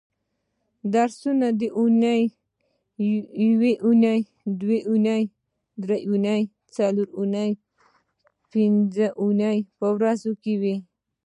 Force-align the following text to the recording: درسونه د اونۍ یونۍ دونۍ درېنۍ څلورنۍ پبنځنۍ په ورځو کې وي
درسونه 0.93 1.47
د 1.61 1.63
اونۍ 1.79 2.23
یونۍ 3.41 3.75
دونۍ 4.59 5.23
درېنۍ 5.83 6.41
څلورنۍ 6.75 7.51
پبنځنۍ 8.49 9.57
په 9.79 9.85
ورځو 9.95 10.31
کې 10.43 10.53
وي 10.61 10.75